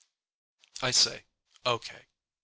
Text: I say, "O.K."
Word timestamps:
I 0.81 0.89
say, 0.89 1.25
"O.K." 1.63 2.07